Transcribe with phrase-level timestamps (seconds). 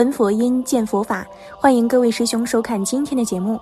[0.00, 3.60] 闻佛音，见佛法，欢迎各位师兄收看今天的节目。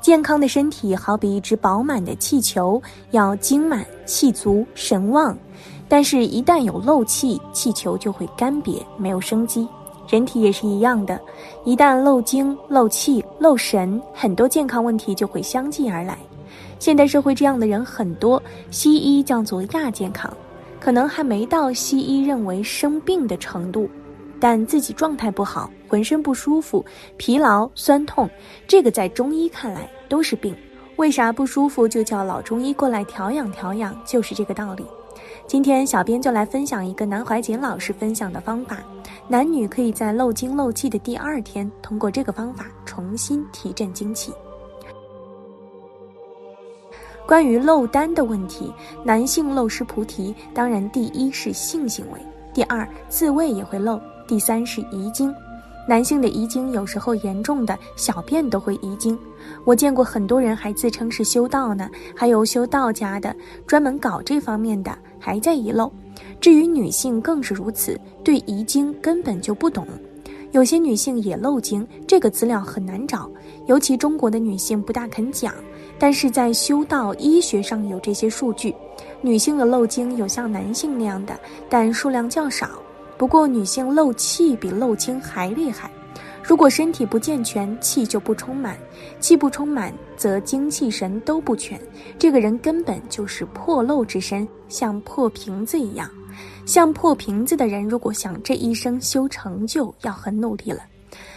[0.00, 2.80] 健康的身体好比一只饱满的气球，
[3.10, 5.36] 要精满、气足、神旺。
[5.88, 9.66] 但是，一旦有漏气，气球就会干瘪，没有生机。
[10.08, 11.20] 人体也是一样的，
[11.64, 16.16] 一旦漏精、漏气、漏神，很多健康问题就会相继而来。
[16.78, 18.40] 现代社会这样的人很多，
[18.70, 20.32] 西医叫做亚健康，
[20.78, 23.90] 可能还没到西医认为生病的程度。
[24.40, 26.84] 但自己状态不好，浑身不舒服、
[27.16, 28.28] 疲劳、酸痛，
[28.66, 30.54] 这个在中医看来都是病。
[30.96, 33.94] 为啥不舒服就叫老中医过来调养调养？
[34.06, 34.86] 就是这个道理。
[35.46, 38.78] 今天小编就来分享一个南怀瑾老师分享的方法，
[39.28, 44.32] 男女可以在漏精漏气的第二天，通过这个方法重新提振精气。
[47.26, 48.72] 关于漏丹的问题，
[49.04, 52.20] 男性漏失菩提，当然第一是性行为，
[52.54, 54.00] 第二自慰也会漏。
[54.26, 55.32] 第三是遗精，
[55.88, 59.18] 男性的遗精有时候严重的小便都会遗精。
[59.64, 63.34] 我见过很多人还自称是修道呢，还有修道家的
[63.66, 65.90] 专门搞这方面的还在遗漏。
[66.40, 69.86] 至于女性更是如此，对遗精根本就不懂。
[70.52, 73.30] 有些女性也漏精，这个资料很难找，
[73.66, 75.52] 尤其中国的女性不大肯讲。
[75.98, 78.74] 但是在修道医学上有这些数据，
[79.22, 81.38] 女性的漏精有像男性那样的，
[81.68, 82.68] 但数量较少。
[83.16, 85.90] 不过，女性漏气比漏精还厉害。
[86.42, 88.78] 如果身体不健全，气就不充满，
[89.18, 91.80] 气不充满，则精气神都不全。
[92.18, 96.08] 这个人根本就是破漏之身，像破瓶子一样。
[96.64, 100.82] 像破瓶子的人，如果想这一生修成就，要很努力了。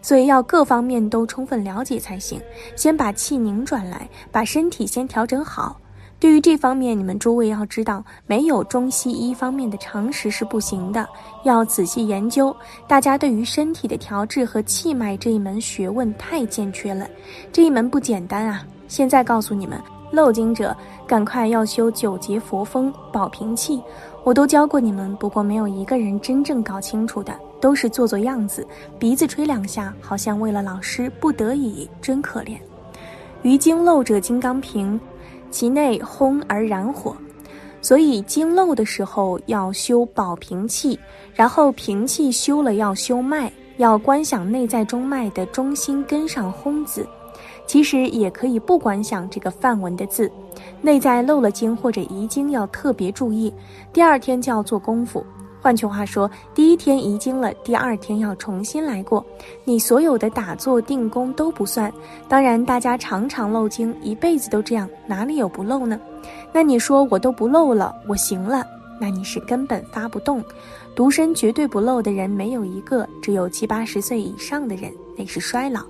[0.00, 2.40] 所以要各方面都充分了解才行。
[2.76, 5.78] 先把气拧转来，把身体先调整好。
[6.20, 11.06] 对于这方面，你们诸位要知道，没有中西医方面的常识是不行的，
[11.42, 12.54] 要仔细研究。
[12.86, 17.06] 大家对于身体的调治和气脉这一门学问太欠缺了，
[17.52, 18.64] 这一门不简单啊！
[18.88, 19.78] 现在告诉你们，
[20.12, 20.74] 漏精者
[21.06, 23.82] 赶快要修九节佛风保平气，
[24.22, 28.66] 我都教过你们，不过没有一个人真正搞清楚的，都是做做样子，
[28.98, 32.56] 鼻子吹两下，好像为了老师不得已，真可怜。
[33.42, 34.98] 于经漏者金刚瓶。
[35.54, 37.16] 其内烘而燃火，
[37.80, 40.98] 所以经漏的时候要修保平气，
[41.32, 47.06] 然后平气修了要修脉，要观想内在中脉的中心根上烘字。
[47.68, 50.28] 其实也可以不观想这个梵文的字，
[50.82, 53.54] 内在漏了经或者遗经要特别注意，
[53.92, 55.24] 第二天就要做功夫。
[55.64, 59.24] 换句话说，第一天遗精了，第二天要重新来过。
[59.64, 61.90] 你所有的打坐定功都不算。
[62.28, 65.98] 当然，大家常常漏精，一辈子都这样，哪里有不漏呢？
[66.52, 68.62] 那你说我都不漏了，我行了，
[69.00, 70.44] 那你是根本发不动。
[70.94, 75.80] 独身绝对不漏的人没有一个，只有七八十岁以上的人，那是衰老。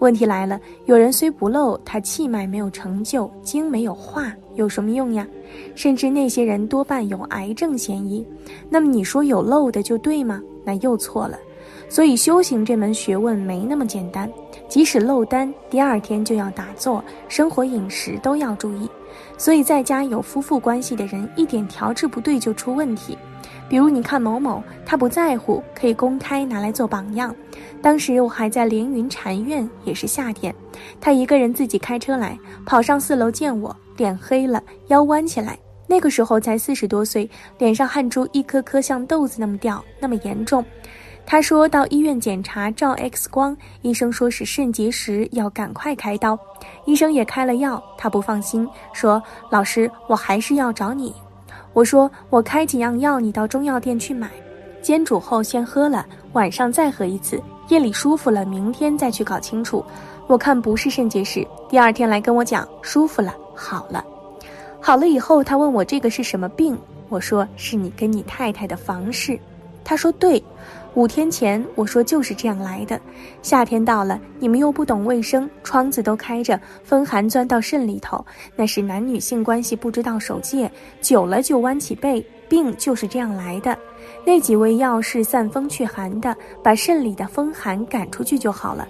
[0.00, 5.26] 问题来了，有人虽不漏，他气脉没有成就，精没有化，有什么用呀？
[5.74, 8.26] 甚至那些人多半有癌症嫌疑。
[8.70, 10.42] 那么你说有漏的就对吗？
[10.64, 11.38] 那又错了。
[11.86, 14.30] 所以修行这门学问没那么简单，
[14.68, 18.88] 即使漏丹，第二天就要打坐，生活饮食都要注意。
[19.36, 23.18] 所以在家有夫妇关系的人，一点调制不对就出问题。
[23.70, 27.32] 比如你看某某，他不在乎，可以公开拿来做榜样。
[27.80, 30.52] 当时我还在连云禅院，也是夏天，
[31.00, 32.36] 他一个人自己开车来，
[32.66, 35.56] 跑上四楼见我，脸黑了，腰弯起来。
[35.86, 40.64] 那个时候才四十多岁，脸上汗珠一颗颗像豆子那么掉，那么严重。
[41.24, 46.36] 他说到医院检查，照 X 光，医生说是肾结石，要赶快开刀。
[46.86, 51.14] 医生也开了药，他不放心，说老师，我还是要找你。
[51.72, 54.28] 我说我开几样药，你到中药店去买，
[54.82, 59.84] 煎煮后先喝了，晚上再喝一次，夜里舒服了，明天再去搞清楚。
[60.26, 64.04] 我看不是肾结石，第二天来跟我讲舒服了，好了，
[64.80, 66.78] 好了以后他问我这个是什么病，
[67.08, 69.38] 我说是你跟你太太的房事，
[69.84, 70.42] 他说对。
[70.94, 73.00] 五天前我说就是这样来的，
[73.42, 80.68] 夏天到了，你们又不懂卫生，窗子都开着，风寒钻到肾里头，那是男女性关系不知道守戒，
[81.00, 83.78] 久了就弯起背，病就是这样来的。
[84.26, 88.88] 那几味药是散风去寒的，把肾里的风寒赶出去就好了。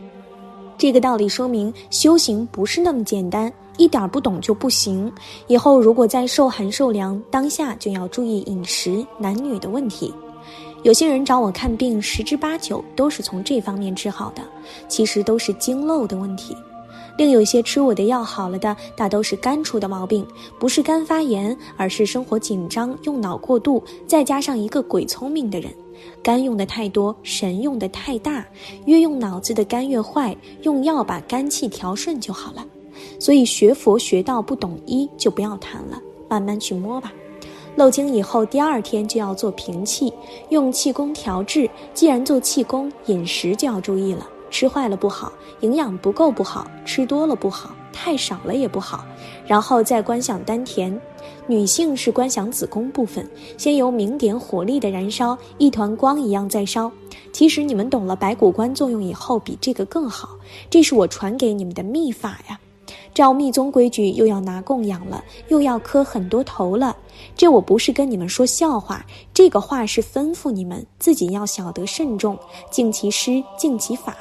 [0.79, 5.13] 这个道理说明修行不是那么简单，一点不懂就不行。
[5.49, 10.15] 以后如果再受寒受凉，当下就要注意饮食、男女的问题。
[10.83, 14.43] 有些人找我看病，十之八九都是从这方面治好的，
[14.89, 16.57] 其实都是经漏的问题。
[17.19, 20.27] 另有些吃我的药好了的，大都是肝出的毛病，
[20.59, 25.71] 不是肝发炎，而是生活紧张、用脑过度，再加上一个鬼聪明的人，
[26.23, 28.43] 肝用的太多，神用的太大，
[28.87, 32.65] 越用脑子的肝越坏，用药把肝气调顺就好了。
[33.19, 37.13] 所以学佛学道不懂医就不要谈了，慢慢去摸吧。
[37.77, 40.13] 漏经以后，第二天就要做平气，
[40.51, 41.71] 用气功调治。
[41.95, 49.05] 既然做气功，饮食就要注意了，吃坏了不好，营养不够不好，吃多了不好，太少了也不好。
[49.47, 51.01] 然后再观想丹田，
[51.47, 56.91] 女性是观想子宫部分，先由明点火力的燃烧，一团光一样在烧。
[57.33, 60.31] 其实你们懂了白骨观作用以后，比这个更好。
[60.69, 62.59] 这是我传给你们的秘法呀。
[63.13, 66.97] 照密宗规矩，又要拿供养了，又要磕很多头了。
[67.37, 69.05] 这我不是跟你们说笑话，
[69.35, 72.39] 这个话是吩咐你们自己要晓得慎重，
[72.71, 74.17] 敬其师，敬其法。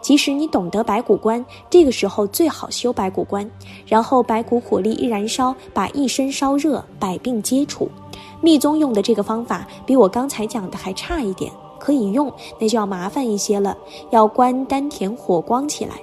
[0.00, 3.48] 即使你懂得白骨观，这个时候最好修白骨观，
[3.84, 7.88] 然后白骨火力一燃烧，把一身烧热，百病皆除。
[8.40, 13.76] 密宗用的这个方法比我刚才讲的还差一点，可以用，那就要麻烦一些了，
[14.10, 15.96] 要观丹田火光起来。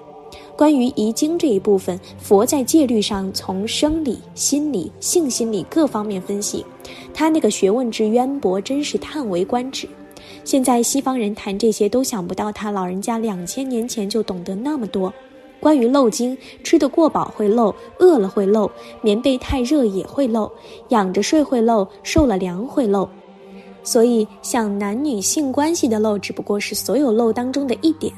[0.55, 6.65] 关于遗精这一部分，佛在戒律上从生理、心理、性心理各方面分析，
[7.13, 9.87] 他那个学问之渊博，真是叹为观止。
[10.45, 15.13] 现在西方人谈这些都想不到，他老人家两千年前就懂得那么多。
[15.59, 18.71] 关于漏精，吃得过饱会漏，饿了会漏，
[19.01, 20.49] 棉被太热也会漏，
[20.89, 23.09] 仰着睡会漏，受了凉会漏。
[23.83, 28.13] 所以，像男女性关系的漏，只不过是所有漏当中的一点。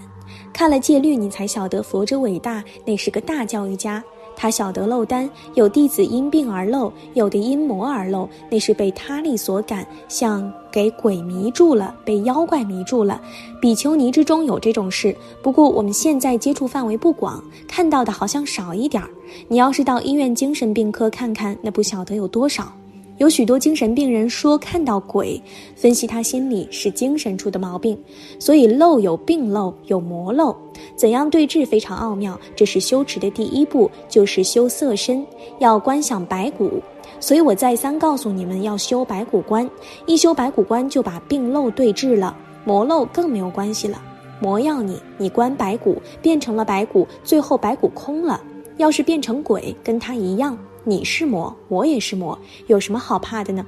[0.58, 4.04] 看了戒律，你才晓得佛之伟大，那是个大教育家。
[4.36, 13.22] 他晓得漏丹，有弟子因病而漏，有的因魔而漏，那是被他力所感，像给鬼迷住了，被妖怪迷住了。
[13.62, 19.08] 比丘尼之中有这种事，不过我们现在接触范围不广，看到的好像少一点儿。
[19.48, 22.74] 你要是到医院精神病科看看，那不晓得有多少。
[23.18, 25.42] 有许多精神病人说看到鬼，
[25.76, 27.98] 分析他心里是精神出的毛病，
[28.38, 30.56] 所以漏有病漏，有魔漏，
[30.96, 32.40] 怎样对治非常奥妙。
[32.56, 35.26] 这是修持的第一步，就是修色身，
[35.58, 36.82] 要观想白骨。
[37.20, 39.68] 所以我再三告诉你们要修白骨观，
[40.06, 44.00] 一修白骨观就把病漏对治了，魔漏更没有关系了。
[44.40, 48.40] 魔要你，你观白骨变成了白骨，最后白骨空了。
[48.78, 50.56] 要是变成鬼，跟他一样。
[50.88, 53.66] 你是魔，我也是魔，有什么好怕的呢？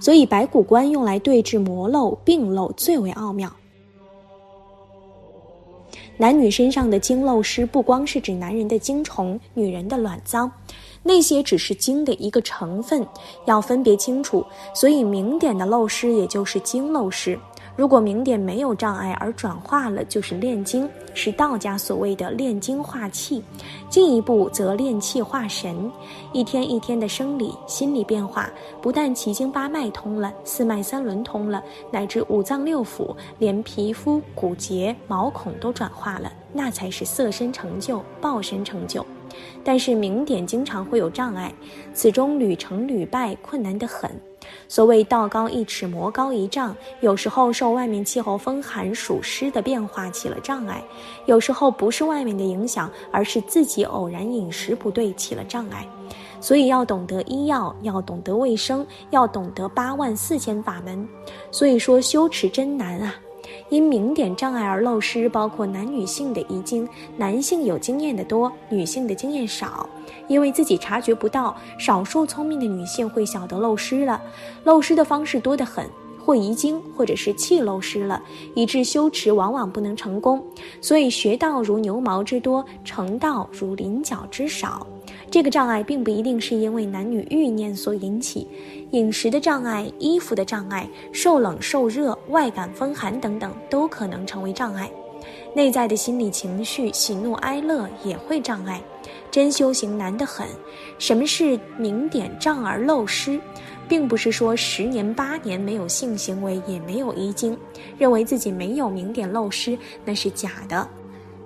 [0.00, 3.54] 所以白骨观用来对治魔漏、病漏最为奥妙。
[6.16, 10.50] 男女身上的精漏湿，不光是指男人的精虫、女人的卵脏，
[11.04, 13.06] 那些只是精的一个成分，
[13.44, 14.44] 要分别清楚。
[14.74, 17.38] 所以明点的漏湿，也就是精漏湿。
[17.76, 23.42] 如果明点没有障碍而转化了，就是炼精，是道家所谓的炼精化气。
[23.90, 25.90] 进一步则炼气化神，
[26.32, 28.48] 一天一天的生理、心理变化，
[28.80, 39.04] 不但奇经八脉通了，四脉三轮通了，乃至五脏六腑，连皮肤、骨节、毛孔都转化了，那才是色身成就、报身成就。
[39.62, 41.52] 但是明点经常会有障碍，
[41.92, 44.10] 此中屡成屡败，困难得很。
[44.68, 50.82] 所谓道高一尺，魔高一丈，有时候受外面气候风寒暑湿的变化起了障碍，
[51.26, 55.86] 有时候不是外面的影响，而是自己偶然饮食不对起了障碍。
[56.40, 61.08] 所以要懂得医药，要懂得卫生，要懂得八万四千法门。
[61.50, 63.14] 所以说修持真难啊。
[63.68, 69.88] 因明点障碍而漏失，包括男女性的遗精，男性有经验的多，女性的经验少，
[70.28, 71.56] 因为自己察觉不到。
[71.78, 74.22] 少数聪明的女性会晓得漏失了，
[74.64, 75.84] 漏失的方式多得很，
[76.24, 78.22] 或遗精，或者是气漏失了，
[78.54, 80.42] 以致修持往往不能成功。
[80.80, 84.86] 所以学道如牛毛之多，成道如麟角之少。
[85.30, 88.46] 这个障碍并不一定是因为男女欲念所引起，
[88.92, 94.90] 饮食的障碍、衣服的障碍、受冷受热、外感风寒等等都可能成为障碍。
[95.54, 98.80] 内在的心理情绪、喜怒哀乐也会障碍。
[99.30, 100.46] 真修行难得很。
[100.98, 103.38] 什么是明点障而漏失？
[103.88, 107.56] 并不是说十年八年没有性行为也没有遗精，
[107.98, 110.88] 认为自己没有明点漏失那是假的。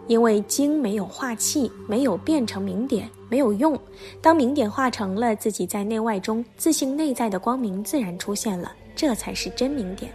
[0.06, 3.78] 因为精没有化气，没有变成明点，没有用。
[4.20, 10.12] 当明点化成了，自己在内外中自信内在的光明自然出现了，这才是真明点。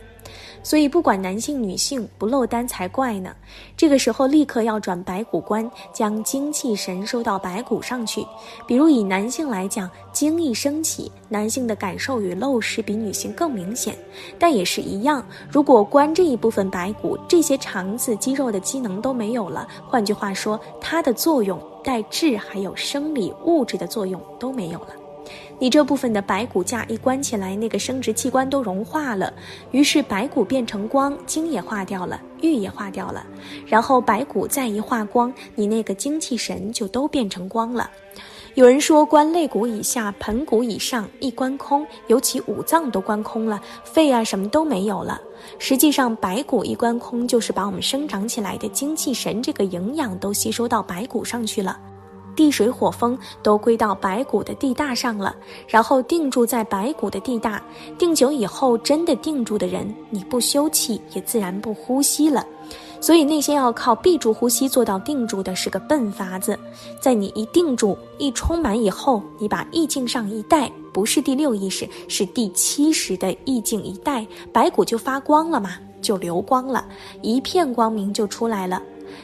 [0.66, 3.36] 所以，不管男性女性，不漏丹才怪呢。
[3.78, 8.26] 这个时候，立刻要转白骨关，将精气神收到白骨上去。
[8.66, 13.96] 比如以男性来讲，精一升起，男性的感受与漏失比女性更明显。
[14.40, 19.68] 但也是一样，如果关这一部分白骨，这些肠子、肌肉的机能都没有了。
[19.88, 25.05] 换句话说，它的作用，带质还有生理物质的作用都没有了。
[25.60, 29.34] 你这部分的白骨架一关起来，那个生殖器官都融化了，
[29.72, 33.26] 于是白骨变成光，精也化掉了，玉也化掉了，
[33.66, 37.90] 然后白骨再一化光，你那个精气神就都变成光了。
[38.54, 45.20] 有人说，关肋骨以下、盆骨以上一关空，尤其五脏都关空了，肺啊什么都没有了。
[45.60, 51.78] 实际上，白骨一关空，就是把我们生长起来的精气神这个营养都吸收到白骨上去了。
[52.36, 55.36] 地水火风都归到白骨的地大上了，
[55.68, 57.62] 然后定住在白骨的地大。
[57.98, 62.46] 定久以后，真的定住的人，你不休气，也自然不呼吸了。
[63.02, 66.58] 所以那些要靠闭住呼吸做到定住的，是个笨法子。
[67.00, 76.84] 在你一定住、一充满以后，你把意境上一带，不是第六意识，是第七识的意境一带，白骨就发光了嘛，就流光了，
[77.22, 78.82] 一片光明就出来了。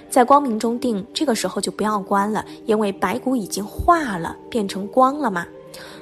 [0.10, 5.46] 在光明中定，这个时候就不要关了，因为白骨已经化了，变成光了嘛。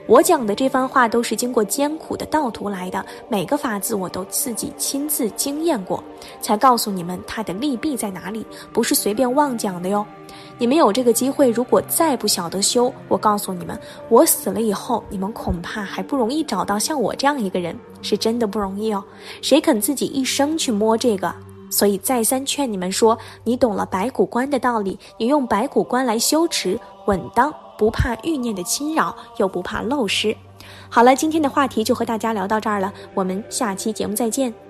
[0.07, 6.03] 我讲的这番话都是经过艰苦的道途来的，每个法子我都自己亲自经验过，
[6.41, 8.43] 才告诉你们它的利弊在哪里，
[8.73, 10.03] 不是随便妄讲的哟。
[10.57, 13.79] 你们有这个机会，如果再不晓得修，我告诉你们，
[14.09, 19.03] 我死了以后，你们恐怕还不容易找到像我这样一个人，是真的不容易哦。
[19.43, 21.33] 谁肯自己一生去摸这个？
[21.69, 27.53] 所以再三劝你们说，你懂了白骨观的道理，你用白骨观来修持，稳当。
[27.77, 30.35] 不怕欲念的侵扰，又不怕漏失。
[30.89, 34.68] 好了，今天的话题就和大家聊到这儿了，我们下期节目再见。